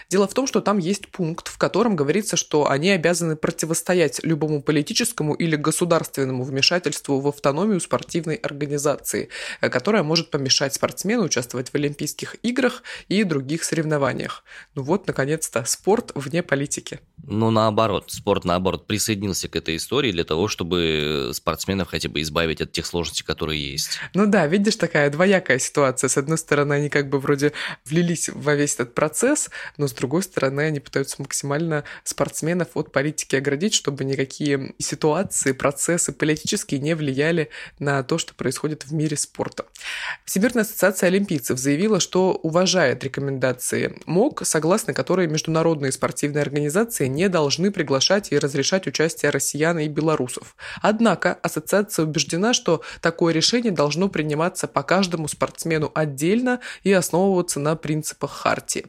Дело 0.09 0.27
в 0.27 0.35
том, 0.35 0.47
что 0.47 0.61
там 0.61 0.79
есть 0.79 1.09
пункт, 1.09 1.49
в 1.49 1.59
котором 1.59 1.97
говорится, 1.97 2.37
что 2.37 2.71
они 2.71 2.91
обязаны 2.91 3.37
противостоять 3.37 4.21
любому 4.23 4.63
политическому 4.63 5.35
или 5.35 5.57
государственному 5.57 6.45
вмешательству 6.45 7.21
в 7.21 7.29
автономию 7.29 7.81
спортивной 7.81 8.37
организации, 8.37 9.29
э, 9.61 9.69
которая 9.69 10.03
может 10.03 10.31
помешать 10.31 10.75
спортсмену 10.75 11.25
участвовать 11.25 11.71
в 11.71 11.75
Олимпийских 11.75 12.37
играх 12.43 12.83
и 13.09 13.25
других 13.25 13.65
соревнованиях. 13.65 14.45
Ну 14.75 14.83
вот, 14.83 15.07
наконец, 15.07 15.42
наконец-то, 15.43 15.65
спорт 15.65 16.13
вне 16.15 16.43
политики. 16.43 17.01
Ну, 17.25 17.51
наоборот, 17.51 18.11
спорт, 18.11 18.45
наоборот, 18.45 18.87
присоединился 18.87 19.49
к 19.49 19.55
этой 19.55 19.77
истории 19.77 20.11
для 20.11 20.25
того, 20.25 20.49
чтобы 20.49 21.31
спортсменов 21.33 21.89
хотя 21.89 22.09
бы 22.09 22.21
избавить 22.21 22.61
от 22.61 22.73
тех 22.73 22.85
сложностей, 22.85 23.25
которые 23.25 23.73
есть. 23.73 24.01
Ну 24.15 24.27
да, 24.27 24.47
видишь, 24.49 24.77
такая 24.77 25.09
двоякая 25.09 25.61
ситуация. 25.61 26.09
С 26.09 26.19
одной 26.19 26.37
стороны, 26.37 26.75
они 26.75 26.89
как 26.89 27.09
бы 27.09 27.21
вроде 27.21 27.53
влились 27.85 28.29
во 28.29 28.55
весь 28.55 28.75
этот 28.75 28.95
процесс, 28.95 29.51
но 29.77 29.87
с 29.87 29.93
другой 29.93 30.25
стороны, 30.25 30.63
они 30.63 30.81
пытаются 30.81 31.23
максимально 31.23 31.85
спортсменов 32.03 32.69
от 32.75 32.91
политики 32.91 33.37
оградить, 33.37 33.75
чтобы 33.75 34.05
никакие 34.05 34.75
ситуации, 34.79 35.53
процессы 35.53 36.13
политические 36.13 36.81
не 36.81 36.95
влияли 36.95 37.51
на 37.79 38.03
то, 38.03 38.19
что 38.19 38.35
происходит 38.35 38.85
в 38.85 38.93
мире 38.93 39.17
спорта. 39.17 39.67
Всемирная 40.25 40.65
ассоциация 40.65 41.07
олимпийцев 41.07 41.57
заявила, 41.57 42.01
что 42.01 42.33
уважает 42.33 43.05
рекомендации 43.05 43.97
МОК, 44.07 44.45
согласно 44.45 44.93
которой 44.93 45.29
международные 45.33 45.93
спортивные 45.93 46.43
организации 46.43 47.09
не 47.09 47.29
должны 47.29 47.71
приглашать 47.71 48.31
и 48.31 48.39
разрешать 48.39 48.87
участие 48.87 49.31
россиян 49.31 49.79
и 49.79 49.89
белорусов. 49.89 50.57
Однако 50.81 51.35
ассоциация 51.43 52.05
убеждена, 52.05 52.53
что 52.55 52.83
такое 53.01 53.33
решение 53.33 53.73
должно 53.73 54.09
приниматься 54.09 54.69
по 54.69 54.83
каждому 54.83 55.29
спортсмену 55.29 55.91
отдельно 55.95 56.61
и 56.85 56.93
основываться 56.93 57.59
на 57.59 57.75
принципах 57.75 58.31
хартии. 58.31 58.87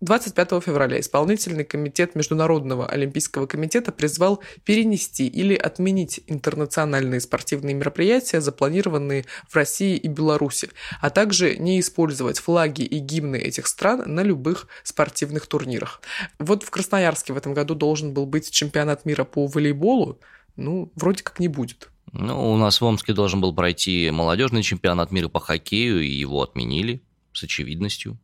25 0.00 0.62
февраля 0.62 1.00
исполнительный 1.00 1.64
комитет 1.64 2.14
Международного 2.14 2.86
олимпийского 2.86 3.46
комитета 3.46 3.92
призвал 3.92 4.42
перенести 4.64 5.26
или 5.26 5.54
отменить 5.54 6.20
интернациональные 6.26 7.20
спортивные 7.20 7.74
мероприятия, 7.74 8.40
запланированные 8.40 9.24
в 9.48 9.54
России 9.56 9.96
и 9.96 10.08
Беларуси, 10.08 10.70
а 11.00 11.10
также 11.10 11.56
не 11.56 11.80
использовать 11.80 12.38
флаги 12.38 12.82
и 12.82 12.98
гимны 12.98 13.36
этих 13.36 13.66
стран 13.66 14.02
на 14.06 14.22
любых 14.22 14.66
спортивных 14.82 15.46
турнирах. 15.46 16.02
Вот 16.38 16.64
в 16.64 16.70
Красноярске 16.70 17.32
в 17.32 17.36
этом 17.36 17.54
году 17.54 17.74
должен 17.74 18.12
был 18.12 18.26
быть 18.26 18.50
чемпионат 18.50 19.04
мира 19.04 19.24
по 19.24 19.46
волейболу, 19.46 20.20
ну, 20.56 20.92
вроде 20.96 21.22
как 21.22 21.40
не 21.40 21.48
будет. 21.48 21.90
Ну, 22.12 22.52
у 22.52 22.56
нас 22.56 22.80
в 22.80 22.84
Омске 22.84 23.12
должен 23.12 23.40
был 23.40 23.54
пройти 23.54 24.10
молодежный 24.10 24.62
чемпионат 24.62 25.10
мира 25.10 25.28
по 25.28 25.40
хоккею, 25.40 26.00
и 26.00 26.08
его 26.08 26.42
отменили 26.42 27.02
с 27.32 27.42
очевидностью. 27.42 28.18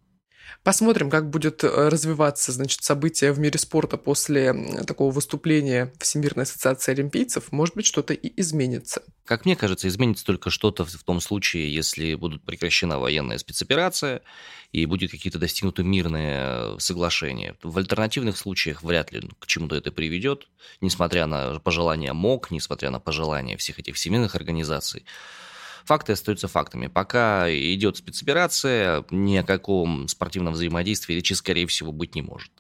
Посмотрим, 0.63 1.11
как 1.11 1.31
будет 1.31 1.65
э, 1.65 1.89
развиваться, 1.89 2.53
значит, 2.53 2.83
события 2.83 3.33
в 3.33 3.39
мире 3.39 3.59
спорта 3.59 3.97
после 3.97 4.53
такого 4.87 5.11
выступления 5.11 5.93
Всемирной 5.99 6.45
ассоциации 6.45 6.93
олимпийцев. 6.93 7.53
Может 7.53 7.75
быть, 7.75 7.87
что-то 7.87 8.15
и 8.15 8.33
изменится. 8.41 9.03
Как 9.25 9.45
мне 9.45 9.57
кажется, 9.57 9.89
изменится 9.89 10.25
только 10.25 10.51
что-то 10.51 10.85
в 10.85 11.03
том 11.05 11.21
случае, 11.21 11.73
если 11.73 12.15
будут 12.15 12.45
прекращена 12.45 12.99
военная 12.99 13.39
спецоперация 13.39 14.23
и 14.73 14.87
будет 14.87 15.11
какие-то 15.11 15.39
достигнуты 15.39 15.83
мирные 15.83 16.79
соглашения. 16.79 17.57
В 17.63 17.79
альтернативных 17.79 18.37
случаях 18.37 18.83
вряд 18.83 19.13
ли 19.13 19.29
к 19.39 19.47
чему-то 19.47 19.77
это 19.77 19.93
приведет, 19.93 20.49
несмотря 20.81 21.27
на 21.27 21.59
пожелания 21.61 22.13
МОК, 22.13 22.51
несмотря 22.51 22.91
на 22.91 23.01
пожелания 23.01 23.57
всех 23.57 23.79
этих 23.79 23.97
всемирных 23.97 24.35
организаций 24.35 25.05
факты 25.91 26.13
остаются 26.13 26.47
фактами. 26.47 26.87
Пока 26.87 27.51
идет 27.51 27.97
спецоперация, 27.97 29.05
ни 29.11 29.37
о 29.37 29.43
каком 29.43 30.07
спортивном 30.07 30.55
взаимодействии 30.55 31.15
речи, 31.15 31.33
скорее 31.33 31.67
всего, 31.67 31.91
быть 31.91 32.15
не 32.15 32.23
может. 32.23 32.53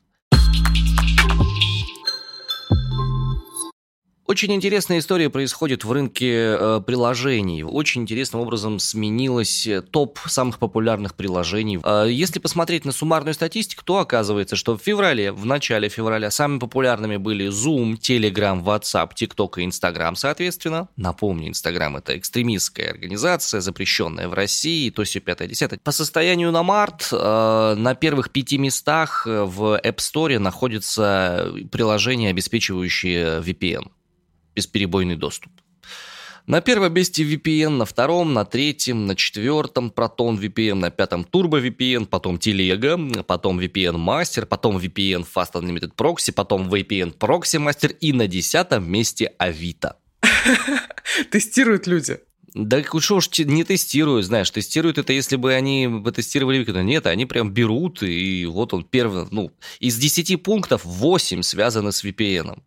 Очень 4.30 4.54
интересная 4.54 5.00
история 5.00 5.28
происходит 5.28 5.82
в 5.82 5.90
рынке 5.90 6.54
э, 6.56 6.80
приложений. 6.86 7.64
Очень 7.64 8.02
интересным 8.02 8.42
образом 8.42 8.78
сменилось 8.78 9.66
э, 9.66 9.82
топ 9.82 10.20
самых 10.24 10.60
популярных 10.60 11.16
приложений. 11.16 11.80
Э, 11.82 12.06
если 12.08 12.38
посмотреть 12.38 12.84
на 12.84 12.92
суммарную 12.92 13.34
статистику, 13.34 13.84
то 13.84 13.98
оказывается, 13.98 14.54
что 14.54 14.78
в 14.78 14.80
феврале, 14.80 15.32
в 15.32 15.46
начале 15.46 15.88
февраля 15.88 16.30
самыми 16.30 16.60
популярными 16.60 17.16
были 17.16 17.48
Zoom, 17.48 17.98
Telegram, 17.98 18.62
WhatsApp, 18.62 19.10
TikTok 19.20 19.60
и 19.60 19.64
Instagram, 19.64 20.14
соответственно. 20.14 20.88
Напомню, 20.94 21.48
Instagram 21.48 21.96
это 21.96 22.16
экстремистская 22.16 22.88
организация, 22.92 23.60
запрещенная 23.60 24.28
в 24.28 24.34
России, 24.34 24.90
то 24.90 25.02
все 25.02 25.18
5-10. 25.18 25.80
По 25.82 25.90
состоянию 25.90 26.52
на 26.52 26.62
март 26.62 27.08
э, 27.10 27.74
на 27.76 27.96
первых 27.96 28.30
пяти 28.30 28.58
местах 28.58 29.26
в 29.26 29.80
App 29.84 29.96
Store 29.96 30.38
находятся 30.38 31.52
приложения, 31.72 32.30
обеспечивающие 32.30 33.40
VPN 33.40 33.90
бесперебойный 34.54 35.16
доступ. 35.16 35.52
На 36.46 36.60
первом 36.60 36.94
месте 36.94 37.22
VPN, 37.22 37.68
на 37.68 37.84
втором, 37.84 38.32
на 38.32 38.44
третьем, 38.44 39.06
на 39.06 39.14
четвертом 39.14 39.92
Proton 39.94 40.36
VPN, 40.36 40.74
на 40.74 40.90
пятом 40.90 41.26
Turbo 41.30 41.60
VPN, 41.62 42.06
потом 42.06 42.36
Telega, 42.36 43.22
потом 43.22 43.60
VPN 43.60 43.96
Master, 43.96 44.46
потом 44.46 44.78
VPN 44.78 45.26
Fast 45.32 45.52
Unlimited 45.52 45.94
Proxy, 45.96 46.32
потом 46.32 46.68
VPN 46.68 47.16
Proxy 47.16 47.64
Master 47.64 47.96
и 48.00 48.12
на 48.12 48.26
десятом 48.26 48.90
месте 48.90 49.32
Avito. 49.38 49.92
Тестируют 51.30 51.86
люди. 51.86 52.18
Да 52.52 52.82
что 52.82 53.16
уж 53.16 53.30
не 53.38 53.62
тестируют, 53.62 54.26
знаешь, 54.26 54.50
тестируют 54.50 54.98
это, 54.98 55.12
если 55.12 55.36
бы 55.36 55.54
они 55.54 55.88
потестировали 56.04 56.58
Викина. 56.58 56.82
Нет, 56.82 57.06
они 57.06 57.26
прям 57.26 57.52
берут, 57.52 58.02
и 58.02 58.44
вот 58.46 58.74
он 58.74 58.82
первый, 58.82 59.26
ну, 59.30 59.52
из 59.78 59.96
10 59.96 60.42
пунктов 60.42 60.84
8 60.84 61.42
связаны 61.42 61.92
с 61.92 62.02
VPN. 62.02 62.46
-ом. 62.46 62.62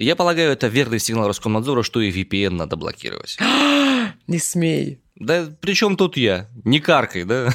Я 0.00 0.16
полагаю, 0.16 0.52
это 0.52 0.66
верный 0.68 0.98
сигнал 0.98 1.28
Роскомнадзора, 1.28 1.82
что 1.82 2.00
и 2.00 2.10
VPN 2.10 2.52
надо 2.52 2.76
блокировать. 2.76 3.36
Не 4.26 4.38
смей. 4.38 4.98
Да 5.14 5.48
при 5.60 5.74
чем 5.74 5.98
тут 5.98 6.16
я? 6.16 6.48
Не 6.64 6.80
каркай, 6.80 7.24
да? 7.24 7.50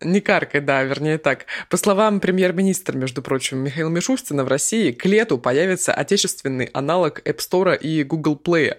Не 0.00 0.22
каркай, 0.22 0.62
да, 0.62 0.82
вернее 0.82 1.18
так. 1.18 1.44
По 1.68 1.76
словам 1.76 2.20
премьер-министра, 2.20 2.96
между 2.96 3.20
прочим, 3.20 3.58
Михаила 3.58 3.90
Мишустина, 3.90 4.44
в 4.44 4.48
России 4.48 4.92
к 4.92 5.04
лету 5.04 5.36
появится 5.36 5.92
отечественный 5.92 6.70
аналог 6.72 7.20
App 7.26 7.36
Store 7.36 7.76
и 7.76 8.02
Google 8.02 8.40
Play. 8.42 8.78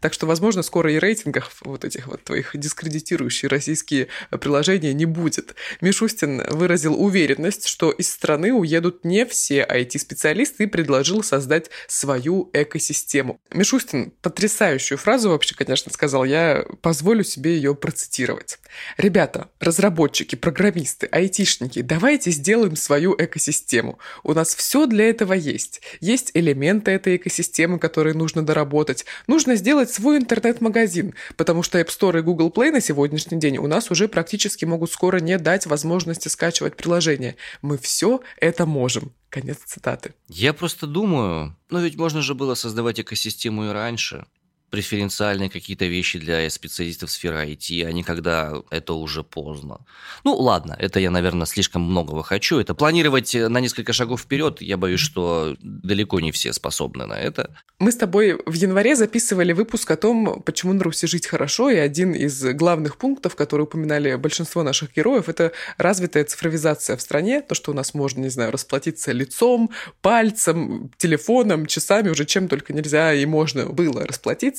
Так 0.00 0.12
что, 0.12 0.26
возможно, 0.26 0.62
скоро 0.62 0.92
и 0.92 0.98
рейтингах 0.98 1.50
вот 1.60 1.84
этих 1.84 2.06
вот 2.06 2.22
твоих 2.24 2.50
дискредитирующих 2.54 3.50
российские 3.50 4.08
приложения 4.40 4.92
не 4.92 5.04
будет. 5.06 5.54
Мишустин 5.80 6.42
выразил 6.50 7.00
уверенность, 7.00 7.66
что 7.66 7.90
из 7.90 8.10
страны 8.10 8.52
уедут 8.52 9.04
не 9.04 9.26
все 9.26 9.66
IT-специалисты 9.68 10.64
и 10.64 10.66
предложил 10.66 11.22
создать 11.22 11.70
свою 11.86 12.50
экосистему. 12.52 13.40
Мишустин 13.50 14.12
потрясающую 14.22 14.98
фразу 14.98 15.30
вообще, 15.30 15.54
конечно, 15.54 15.92
сказал, 15.92 16.24
я 16.24 16.64
позволю 16.82 17.24
себе 17.24 17.56
ее 17.56 17.74
процитировать. 17.74 18.58
Ребята, 18.96 19.48
разработчики, 19.60 20.36
программисты, 20.36 21.08
айтишники, 21.10 21.82
давайте 21.82 22.30
сделаем 22.30 22.76
свою 22.76 23.14
экосистему. 23.18 23.98
У 24.22 24.34
нас 24.34 24.54
все 24.54 24.86
для 24.86 25.08
этого 25.08 25.32
есть. 25.32 25.80
Есть 26.00 26.30
элементы 26.34 26.90
этой 26.92 27.16
экосистемы, 27.16 27.78
которые 27.78 28.14
нужно 28.14 28.44
доработать. 28.44 29.04
Нужно 29.26 29.56
сделать 29.56 29.87
сделать 29.88 29.92
свой 29.92 30.18
интернет-магазин, 30.18 31.14
потому 31.36 31.62
что 31.62 31.78
App 31.80 31.88
Store 31.88 32.18
и 32.18 32.22
Google 32.22 32.50
Play 32.50 32.70
на 32.70 32.80
сегодняшний 32.80 33.38
день 33.38 33.58
у 33.58 33.66
нас 33.66 33.90
уже 33.90 34.08
практически 34.08 34.64
могут 34.64 34.90
скоро 34.90 35.18
не 35.20 35.38
дать 35.38 35.66
возможности 35.66 36.28
скачивать 36.28 36.76
приложение. 36.76 37.36
Мы 37.62 37.78
все 37.78 38.20
это 38.40 38.66
можем. 38.66 39.12
Конец 39.30 39.58
цитаты. 39.66 40.14
Я 40.28 40.54
просто 40.54 40.86
думаю, 40.86 41.54
ну 41.70 41.80
ведь 41.80 41.96
можно 41.96 42.22
же 42.22 42.34
было 42.34 42.54
создавать 42.54 43.00
экосистему 43.00 43.66
и 43.66 43.72
раньше. 43.72 44.24
Преференциальные 44.70 45.50
какие-то 45.50 45.86
вещи 45.86 46.18
для 46.18 46.48
специалистов 46.50 47.10
сферы 47.10 47.46
IT, 47.46 47.84
а 47.84 47.92
не 47.92 48.02
когда 48.02 48.54
это 48.70 48.94
уже 48.94 49.22
поздно. 49.22 49.80
Ну, 50.24 50.34
ладно, 50.34 50.76
это 50.78 51.00
я, 51.00 51.10
наверное, 51.10 51.46
слишком 51.46 51.82
многого 51.82 52.22
хочу. 52.22 52.58
Это 52.58 52.74
планировать 52.74 53.34
на 53.34 53.60
несколько 53.60 53.92
шагов 53.92 54.22
вперед, 54.22 54.60
я 54.60 54.76
боюсь, 54.76 55.00
что 55.00 55.56
далеко 55.60 56.20
не 56.20 56.32
все 56.32 56.52
способны 56.52 57.06
на 57.06 57.14
это. 57.14 57.56
Мы 57.78 57.92
с 57.92 57.96
тобой 57.96 58.40
в 58.44 58.52
январе 58.54 58.96
записывали 58.96 59.52
выпуск 59.52 59.90
о 59.90 59.96
том, 59.96 60.42
почему 60.42 60.72
на 60.72 60.82
Руси 60.82 61.06
жить 61.06 61.26
хорошо, 61.26 61.70
и 61.70 61.76
один 61.76 62.12
из 62.12 62.42
главных 62.54 62.96
пунктов, 62.96 63.36
который 63.36 63.62
упоминали 63.62 64.16
большинство 64.16 64.62
наших 64.62 64.94
героев, 64.94 65.28
это 65.28 65.52
развитая 65.76 66.24
цифровизация 66.24 66.96
в 66.96 67.00
стране, 67.00 67.40
то, 67.40 67.54
что 67.54 67.70
у 67.70 67.74
нас 67.74 67.94
можно, 67.94 68.20
не 68.20 68.30
знаю, 68.30 68.50
расплатиться 68.50 69.12
лицом, 69.12 69.70
пальцем, 70.02 70.90
телефоном, 70.96 71.66
часами, 71.66 72.08
уже 72.08 72.24
чем 72.24 72.48
только 72.48 72.72
нельзя 72.72 73.14
и 73.14 73.24
можно 73.26 73.66
было 73.66 74.04
расплатиться, 74.04 74.57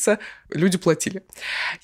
люди 0.50 0.78
платили. 0.78 1.24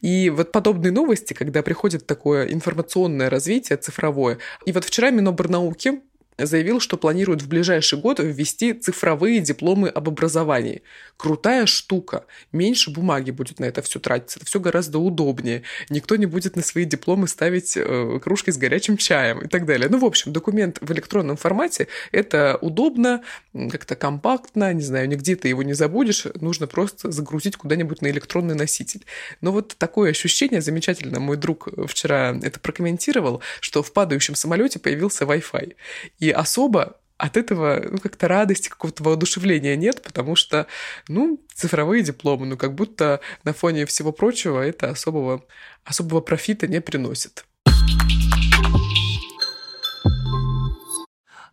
И 0.01 0.29
вот 0.29 0.51
подобные 0.51 0.91
новости, 0.91 1.34
когда 1.34 1.62
приходит 1.62 2.05
такое 2.07 2.48
информационное 2.48 3.29
развитие 3.29 3.77
цифровое, 3.77 4.38
и 4.65 4.72
вот 4.72 4.86
вчера 4.86 5.10
Миноборнауки 5.10 6.01
заявил, 6.38 6.80
что 6.80 6.98
планирует 6.98 7.42
в 7.42 7.48
ближайший 7.48 8.00
год 8.00 8.20
ввести 8.20 8.74
цифровые 8.74 9.39
дипломы 9.39 9.89
об 9.89 10.10
образовании. 10.10 10.84
Крутая 11.18 11.65
штука. 11.65 12.25
Меньше 12.51 12.92
бумаги 12.92 13.32
будет 13.32 13.60
на 13.60 13.65
это 13.65 13.82
все 13.82 14.00
тратиться. 14.00 14.39
Это 14.39 14.46
все 14.46 14.60
гораздо 14.60 15.00
удобнее. 15.00 15.63
Никто 15.89 16.15
не 16.15 16.25
будет 16.25 16.56
на 16.56 16.62
свои 16.62 16.86
дипломы 16.86 17.27
ставить 17.27 17.77
э, 17.77 18.20
кружки 18.22 18.51
с 18.51 18.58
горячим 18.58 18.98
чаем 18.98 19.39
и 19.39 19.48
так 19.48 19.65
далее. 19.65 19.88
Ну, 19.89 20.00
в 20.00 20.06
общем, 20.06 20.34
документ 20.34 20.80
в 20.82 20.92
электронном 20.92 21.38
формате– 21.38 21.88
это 22.12 22.58
удобно, 22.62 23.22
как-то 23.54 23.96
компактно, 23.96 24.74
не 24.74 24.82
знаю, 24.82 25.08
нигде 25.08 25.36
ты 25.36 25.48
его 25.48 25.63
не 25.63 25.74
забудешь, 25.74 26.25
нужно 26.36 26.68
просто 26.68 27.12
загрузить 27.12 27.56
куда-нибудь 27.56 28.01
на 28.01 28.08
электронный 28.08 28.56
носитель. 28.56 29.06
Но 29.42 29.51
вот 29.51 29.75
такое 29.77 30.12
ощущение 30.12 30.62
замечательно, 30.62 31.20
мой 31.20 31.38
друг 31.38 31.70
вчера 31.88 32.38
это 32.42 32.60
прокомментировал, 32.60 33.42
что 33.62 33.84
в 33.84 33.94
падающем 33.94 34.36
самолете 34.36 34.80
появился 34.80 35.25
Wi-Fi. 35.25 35.75
Особо 36.32 36.98
от 37.17 37.38
этого 37.38 37.82
ну, 37.89 37.98
как-то 37.98 38.27
радости, 38.27 38.70
какого-то 38.70 39.03
воодушевления 39.03 39.75
нет, 39.75 40.01
потому 40.03 40.36
что, 40.36 40.67
ну, 41.08 41.41
цифровые 41.53 42.03
дипломы, 42.03 42.46
ну, 42.46 42.58
как 42.58 42.75
будто 42.75 43.22
на 43.44 43.53
фоне 43.53 43.86
всего 43.86 44.12
прочего 44.12 44.62
это 44.62 44.89
особого, 44.89 45.46
особого 45.86 46.22
профита 46.22 46.67
не 46.67 46.82
приносит. 46.82 47.46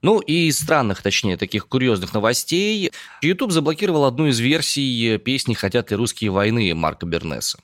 Ну 0.02 0.18
и 0.18 0.48
из 0.48 0.58
странных, 0.58 1.00
точнее, 1.00 1.36
таких 1.36 1.68
курьезных 1.68 2.12
новостей, 2.12 2.90
YouTube 3.20 3.52
заблокировал 3.52 4.04
одну 4.04 4.26
из 4.26 4.40
версий 4.40 5.16
песни 5.18 5.54
«Хотят 5.54 5.92
ли 5.92 5.96
русские 5.96 6.32
войны» 6.32 6.74
Марка 6.74 7.06
Бернеса. 7.06 7.60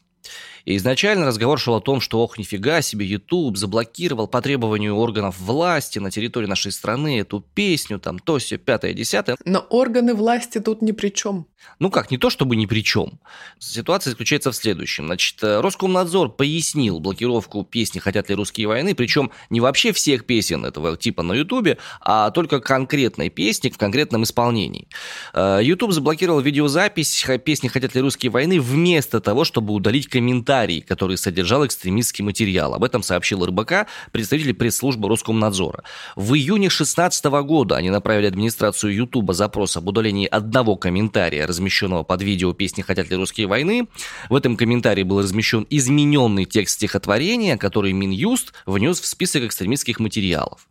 И 0.69 0.77
изначально 0.77 1.25
разговор 1.25 1.59
шел 1.59 1.77
о 1.77 1.81
том, 1.81 1.99
что, 1.99 2.23
ох, 2.23 2.37
нифига 2.37 2.83
себе, 2.83 3.07
YouTube 3.07 3.57
заблокировал 3.57 4.29
по 4.29 4.43
требованию 4.43 4.97
органов 4.97 5.41
власти 5.41 5.99
на 5.99 6.11
территории 6.11 6.47
нашей 6.47 6.73
страны 6.73 7.21
эту 7.21 7.41
песню, 7.41 7.99
там, 7.99 8.19
то, 8.19 8.37
все, 8.37 8.59
пятое, 8.59 8.93
десятое. 8.93 9.39
Но 9.47 9.61
органы 9.71 10.13
власти 10.13 10.59
тут 10.61 10.83
ни 10.83 10.93
при 10.93 11.09
чем. 11.09 11.47
Ну 11.79 11.91
как, 11.91 12.11
не 12.11 12.19
то 12.19 12.29
чтобы 12.29 12.55
ни 12.55 12.67
при 12.67 12.85
чем. 12.85 13.19
Ситуация 13.59 14.11
заключается 14.11 14.53
в 14.53 14.57
следующем. 14.57 15.07
Значит, 15.07 15.43
э, 15.43 15.61
Роскомнадзор 15.61 16.31
пояснил 16.31 17.01
блокировку 17.01 17.65
песни 17.65 17.99
«Хотят 17.99 18.29
ли 18.29 18.35
русские 18.35 18.69
войны», 18.69 18.95
причем 18.95 19.31
не 19.51 19.61
вообще 19.61 19.93
всех 19.93 20.27
песен 20.27 20.65
этого 20.67 20.97
типа 20.97 21.23
на 21.23 21.33
Ютубе, 21.33 21.79
а 22.01 22.31
только 22.31 22.61
конкретной 22.61 23.31
песни 23.31 23.71
в 23.71 23.79
конкретном 23.79 24.25
исполнении. 24.25 24.87
Ютуб 25.35 25.93
заблокировал 25.93 26.41
видеозапись 26.41 27.27
песни 27.45 27.69
«Хотят 27.69 27.95
ли 27.95 28.03
русские 28.03 28.31
войны» 28.31 28.61
вместо 28.61 29.21
того, 29.21 29.45
чтобы 29.45 29.73
удалить 29.73 30.09
комментарий, 30.59 30.81
который 30.81 31.17
содержал 31.17 31.65
экстремистский 31.65 32.25
материал. 32.25 32.75
Об 32.75 32.83
этом 32.83 33.03
сообщил 33.03 33.45
РБК, 33.45 33.87
представитель 34.11 34.55
пресс-службы 34.55 35.09
Роскомнадзора. 35.09 35.85
В 36.17 36.35
июне 36.35 36.69
2016 36.69 37.25
года 37.47 37.77
они 37.77 37.91
направили 37.91 38.27
администрацию 38.27 38.95
Ютуба 38.95 39.35
запрос 39.35 39.77
об 39.77 39.89
удалении 39.89 40.27
одного 40.27 40.77
комментария 40.77 41.47
размещенного 41.47 42.03
под 42.03 42.23
видео 42.23 42.53
песни 42.55 42.83
«Хотят 42.83 43.11
ли 43.11 43.17
русские 43.17 43.47
войны». 43.47 43.87
В 44.29 44.35
этом 44.35 44.57
комментарии 44.57 45.05
был 45.05 45.21
размещен 45.21 45.67
измененный 45.71 46.45
текст 46.45 46.75
стихотворения, 46.75 47.57
который 47.57 47.93
Минюст 47.93 48.53
внес 48.67 49.01
в 49.01 49.07
список 49.07 49.45
экстремистских 49.45 50.01
материалов. 50.01 50.67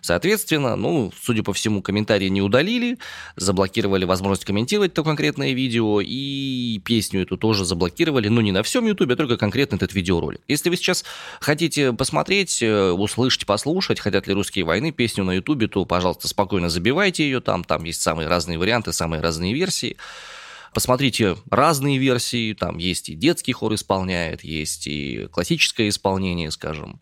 Соответственно, 0.00 0.76
ну, 0.76 1.12
судя 1.22 1.42
по 1.42 1.52
всему, 1.52 1.82
комментарии 1.82 2.28
не 2.28 2.42
удалили, 2.42 2.98
заблокировали 3.36 4.04
возможность 4.04 4.44
комментировать 4.44 4.94
то 4.94 5.04
конкретное 5.04 5.52
видео, 5.52 6.00
и 6.00 6.80
песню 6.84 7.22
эту 7.22 7.36
тоже 7.36 7.64
заблокировали, 7.64 8.28
но 8.28 8.40
не 8.40 8.52
на 8.52 8.62
всем 8.62 8.86
Ютубе, 8.86 9.14
а 9.14 9.16
только 9.16 9.27
конкретно 9.36 9.76
этот 9.76 9.94
видеоролик. 9.94 10.40
Если 10.48 10.70
вы 10.70 10.76
сейчас 10.76 11.04
хотите 11.40 11.92
посмотреть, 11.92 12.62
э, 12.62 12.90
услышать, 12.90 13.46
послушать, 13.46 14.00
хотят 14.00 14.26
ли 14.26 14.34
русские 14.34 14.64
войны, 14.64 14.92
песню 14.92 15.24
на 15.24 15.32
Ютубе, 15.32 15.68
то, 15.68 15.84
пожалуйста, 15.84 16.28
спокойно 16.28 16.68
забивайте 16.68 17.24
ее 17.24 17.40
там, 17.40 17.64
там 17.64 17.84
есть 17.84 18.00
самые 18.00 18.28
разные 18.28 18.58
варианты, 18.58 18.92
самые 18.92 19.20
разные 19.20 19.54
версии. 19.54 19.96
Посмотрите 20.72 21.36
разные 21.50 21.98
версии, 21.98 22.52
там 22.52 22.78
есть 22.78 23.08
и 23.08 23.14
детский 23.14 23.52
хор 23.52 23.74
исполняет, 23.74 24.44
есть 24.44 24.86
и 24.86 25.26
классическое 25.32 25.88
исполнение, 25.88 26.50
скажем, 26.50 27.00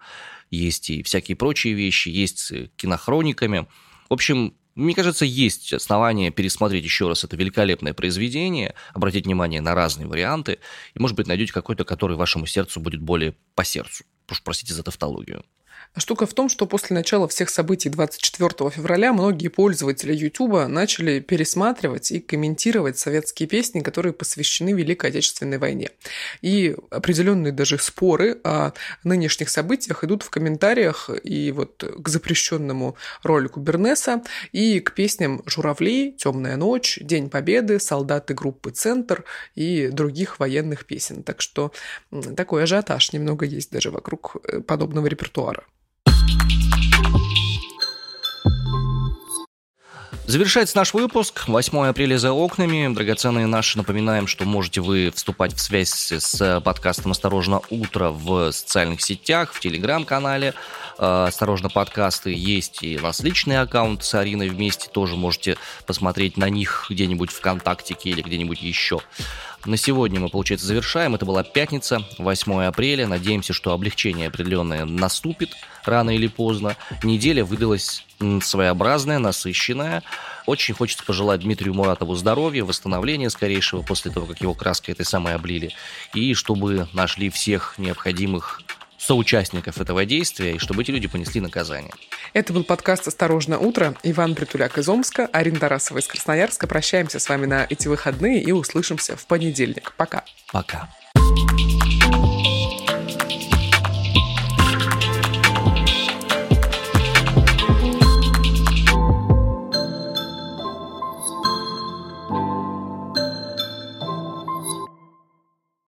есть 0.51 0.91
и 0.91 1.03
всякие 1.03 1.37
прочие 1.37 1.75
вещи, 1.75 2.09
есть 2.09 2.53
кинохрониками. 2.77 3.67
В 4.09 4.15
общем, 4.15 4.55
мне 4.77 4.95
кажется, 4.95 5.25
есть 5.25 5.73
основания 5.73 6.31
пересмотреть 6.31 6.85
еще 6.85 7.09
раз 7.09 7.25
это 7.25 7.35
великолепное 7.37 7.95
произведение, 7.95 8.75
обратить 8.93 9.25
внимание 9.25 9.61
на 9.61 9.75
разные 9.75 10.07
варианты, 10.07 10.59
и, 10.95 10.99
может 10.99 11.17
быть, 11.17 11.27
найдете 11.27 11.53
какой-то, 11.53 11.85
который 11.85 12.17
вашему 12.17 12.47
сердцу 12.47 12.81
будет 12.81 13.01
более 13.01 13.35
по 13.55 13.65
сердцу. 13.65 14.05
Уж 14.31 14.43
простите 14.43 14.75
за 14.75 14.83
тавтологию. 14.83 15.45
Штука 15.97 16.27
в 16.27 16.35
том, 16.35 16.49
что 16.49 16.67
после 16.67 16.95
начала 16.95 17.27
всех 17.29 17.49
событий 17.49 17.89
24 17.89 18.71
февраля 18.71 19.13
многие 19.13 19.49
пользователи 19.49 20.15
YouTube 20.15 20.69
начали 20.69 21.21
пересматривать 21.21 22.11
и 22.13 22.21
комментировать 22.21 22.99
советские 22.99 23.49
песни, 23.49 23.81
которые 23.81 24.13
посвящены 24.13 24.73
Великой 24.73 25.11
Отечественной 25.11 25.59
войне. 25.59 25.91
И 26.43 26.77
определенные 26.91 27.53
даже 27.53 27.79
споры 27.79 28.39
о 28.45 28.73
нынешних 29.05 29.49
событиях 29.49 30.05
идут 30.05 30.23
в 30.23 30.31
комментариях 30.31 31.11
и 31.23 31.51
вот 31.53 31.83
к 31.83 32.09
запрещенному 32.09 32.97
ролику 33.23 33.61
Бернеса, 33.61 34.23
и 34.53 34.81
к 34.81 34.93
песням 34.93 35.43
«Журавли», 35.47 36.13
«Темная 36.13 36.57
ночь», 36.57 36.99
«День 37.01 37.31
Победы», 37.31 37.81
«Солдаты 37.81 38.35
группы 38.35 38.71
«Центр» 38.71 39.25
и 39.55 39.89
других 39.89 40.39
военных 40.39 40.85
песен. 40.87 41.23
Так 41.23 41.41
что 41.41 41.73
такой 42.37 42.65
ажиотаж 42.65 43.13
немного 43.13 43.47
есть 43.47 43.71
даже 43.71 43.91
вокруг 43.91 44.37
э, 44.45 44.61
подобного 44.61 45.07
репертуара. 45.07 45.65
Завершается 50.27 50.77
наш 50.77 50.93
выпуск. 50.93 51.47
8 51.47 51.87
апреля 51.87 52.19
за 52.19 52.33
окнами. 52.33 52.93
Драгоценные 52.93 53.47
наши, 53.47 53.79
напоминаем, 53.79 54.27
что 54.27 54.45
можете 54.45 54.81
вы 54.81 55.13
вступать 55.15 55.55
в 55.55 55.61
связь 55.61 56.13
с 56.13 56.61
подкастом 56.63 57.13
«Осторожно, 57.13 57.61
утро» 57.71 58.11
в 58.11 58.51
социальных 58.51 59.03
сетях, 59.03 59.53
в 59.53 59.61
телеграм-канале. 59.61 60.55
Э, 60.99 61.27
«Осторожно, 61.29 61.69
подкасты» 61.69 62.35
есть 62.35 62.83
и 62.83 62.99
у 62.99 63.03
нас 63.03 63.21
личный 63.21 63.61
аккаунт 63.61 64.03
с 64.03 64.15
Ариной 64.15 64.49
вместе. 64.49 64.89
Тоже 64.91 65.15
можете 65.15 65.59
посмотреть 65.87 66.37
на 66.37 66.51
них 66.51 66.87
где-нибудь 66.91 67.31
ВКонтактике 67.31 68.11
или 68.11 68.21
где-нибудь 68.21 68.61
еще. 68.61 68.99
На 69.67 69.77
сегодня 69.77 70.21
мы, 70.21 70.29
получается, 70.29 70.65
завершаем. 70.65 71.17
Это 71.17 71.27
была 71.27 71.43
пятница, 71.43 72.05
8 72.19 72.63
апреля. 72.67 73.09
Надеемся, 73.09 73.53
что 73.53 73.73
облегчение 73.73 74.29
определенное 74.29 74.85
наступит 74.85 75.57
рано 75.85 76.15
или 76.15 76.29
поздно. 76.29 76.77
Неделя 77.03 77.45
выдалась 77.45 78.05
своеобразная, 78.43 79.19
насыщенная. 79.19 80.05
Очень 80.47 80.75
хочется 80.75 81.05
пожелать 81.05 81.41
Дмитрию 81.41 81.75
Муратову 81.75 82.15
здоровья, 82.15 82.65
восстановления 82.65 83.29
скорейшего 83.29 83.83
после 83.83 84.13
того, 84.13 84.27
как 84.27 84.41
его 84.41 84.55
краской 84.55 84.95
этой 84.95 85.05
самой 85.05 85.35
облили. 85.35 85.73
И 86.15 86.35
чтобы 86.35 86.87
нашли 86.93 87.29
всех 87.29 87.75
необходимых 87.77 88.63
соучастников 88.99 89.81
этого 89.81 90.05
действия, 90.05 90.55
и 90.55 90.59
чтобы 90.59 90.83
эти 90.83 90.91
люди 90.91 91.09
понесли 91.09 91.41
наказание. 91.41 91.93
Это 92.33 92.53
был 92.53 92.65
подкаст 92.65 93.09
«Осторожно, 93.09 93.59
утро». 93.59 93.95
Иван 94.03 94.35
Притуляк 94.35 94.79
из 94.79 94.89
Омска, 94.89 95.27
Арина 95.27 95.59
Тарасова 95.59 95.99
из 95.99 96.07
Красноярска. 96.07 96.67
Прощаемся 96.67 97.19
с 97.19 97.29
вами 97.29 97.47
на 97.47 97.67
эти 97.69 97.89
выходные 97.89 98.43
и 98.43 98.53
услышимся 98.53 99.17
в 99.17 99.27
понедельник. 99.27 99.93
Пока. 99.97 100.25
Пока. 100.53 100.89